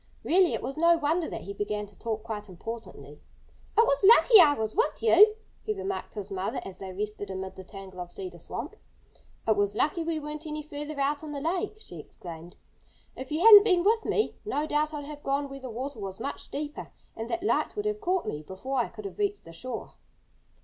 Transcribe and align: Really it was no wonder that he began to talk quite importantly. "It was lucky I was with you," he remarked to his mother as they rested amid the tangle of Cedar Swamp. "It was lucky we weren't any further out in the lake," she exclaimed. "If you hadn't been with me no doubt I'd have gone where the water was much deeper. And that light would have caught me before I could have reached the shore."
Really 0.23 0.55
it 0.55 0.63
was 0.63 0.77
no 0.77 0.97
wonder 0.97 1.29
that 1.29 1.41
he 1.43 1.53
began 1.53 1.85
to 1.85 1.95
talk 1.95 2.23
quite 2.23 2.49
importantly. 2.49 3.21
"It 3.77 3.85
was 3.85 4.03
lucky 4.03 4.39
I 4.41 4.55
was 4.55 4.75
with 4.75 5.03
you," 5.03 5.35
he 5.63 5.75
remarked 5.75 6.13
to 6.13 6.21
his 6.21 6.31
mother 6.31 6.59
as 6.65 6.79
they 6.79 6.91
rested 6.91 7.29
amid 7.29 7.55
the 7.55 7.63
tangle 7.63 7.99
of 7.99 8.09
Cedar 8.11 8.39
Swamp. 8.39 8.75
"It 9.47 9.55
was 9.55 9.75
lucky 9.75 10.03
we 10.03 10.19
weren't 10.19 10.47
any 10.47 10.63
further 10.63 10.99
out 10.99 11.21
in 11.21 11.33
the 11.33 11.39
lake," 11.39 11.75
she 11.79 11.99
exclaimed. 11.99 12.55
"If 13.15 13.31
you 13.31 13.41
hadn't 13.41 13.63
been 13.63 13.83
with 13.83 14.03
me 14.05 14.33
no 14.43 14.65
doubt 14.65 14.91
I'd 14.91 15.05
have 15.05 15.21
gone 15.21 15.47
where 15.47 15.59
the 15.59 15.69
water 15.69 15.99
was 15.99 16.19
much 16.19 16.49
deeper. 16.49 16.91
And 17.15 17.29
that 17.29 17.43
light 17.43 17.75
would 17.75 17.85
have 17.85 18.01
caught 18.01 18.25
me 18.25 18.41
before 18.41 18.79
I 18.79 18.87
could 18.89 19.05
have 19.05 19.19
reached 19.19 19.43
the 19.45 19.53
shore." 19.53 19.93